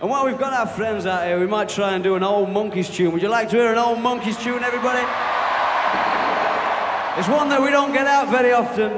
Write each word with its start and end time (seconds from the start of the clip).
And 0.00 0.10
while 0.10 0.26
we've 0.26 0.38
got 0.38 0.52
our 0.52 0.66
friends 0.66 1.06
out 1.06 1.26
here, 1.26 1.40
we 1.40 1.46
might 1.46 1.70
try 1.70 1.94
and 1.94 2.04
do 2.04 2.16
an 2.16 2.22
old 2.22 2.50
monkeys 2.50 2.90
tune. 2.90 3.12
Would 3.12 3.22
you 3.22 3.28
like 3.28 3.48
to 3.50 3.56
hear 3.56 3.72
an 3.72 3.78
old 3.78 3.98
monkeys 4.00 4.36
tune, 4.36 4.62
everybody? 4.62 5.00
It's 7.18 7.28
one 7.28 7.48
that 7.48 7.62
we 7.62 7.70
don't 7.70 7.94
get 7.94 8.06
out 8.06 8.28
very 8.28 8.52
often. 8.52 8.92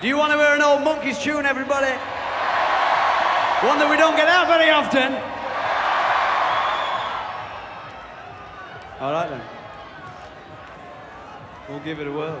Do 0.00 0.06
you 0.06 0.16
want 0.16 0.32
to 0.32 0.38
hear 0.38 0.54
an 0.54 0.62
old 0.62 0.82
monkeys 0.84 1.18
tune, 1.18 1.46
everybody? 1.46 1.90
One 3.66 3.78
that 3.80 3.90
we 3.90 3.96
don't 3.96 4.14
get 4.14 4.28
out 4.28 4.46
very 4.46 4.70
often. 4.70 5.14
All 9.00 9.10
right 9.10 9.28
then. 9.28 9.42
We'll 11.68 11.80
give 11.80 11.98
it 11.98 12.06
a 12.06 12.12
whirl. 12.12 12.40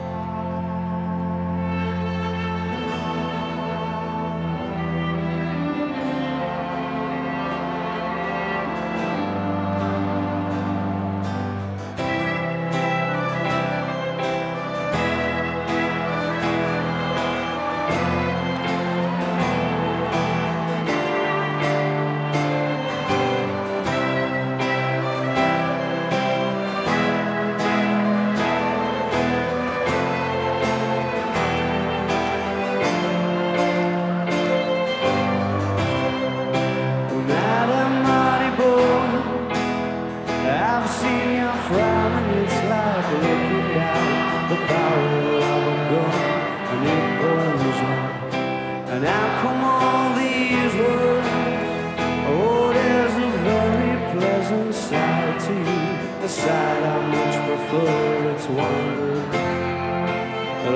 side, 56.31 56.83
I 56.83 56.97
much 57.11 57.35
prefer 57.47 58.31
its 58.31 58.45
wonder. 58.47 59.15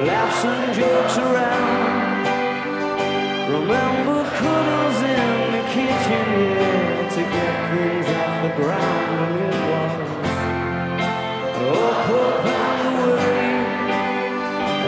Laughs 0.05 0.43
and 0.43 0.73
jokes 0.75 1.17
around. 1.17 2.25
Remember 3.55 4.17
cuddles 4.37 4.99
in 5.15 5.51
the 5.55 5.63
kitchen, 5.75 6.25
yeah, 6.59 7.09
to 7.15 7.21
get 7.35 7.55
things 7.71 8.07
off 8.19 8.35
the 8.45 8.51
ground. 8.61 9.09
And 9.23 9.35
it 9.47 9.63
was, 9.71 9.93
oh, 11.63 11.93
put 12.07 12.35
that 12.47 12.79
away. 12.91 13.47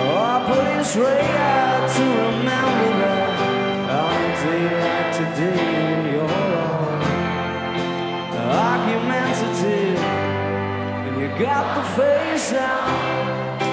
Oh, 0.04 0.36
put 0.48 0.64
this 0.76 0.92
right 0.98 1.57
face 11.98 12.52
now. 12.52 13.67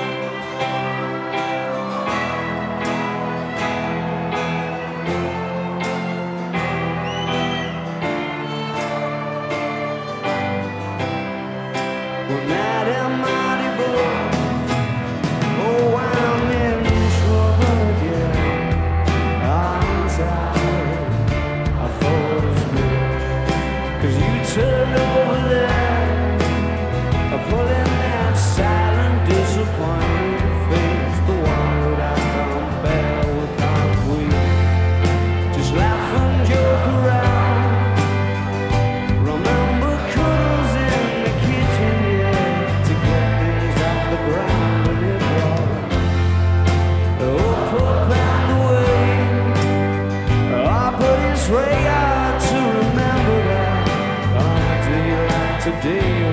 day 55.85 56.24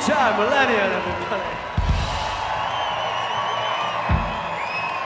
time, 0.00 0.38
millennial, 0.38 0.90
everybody. 0.92 1.65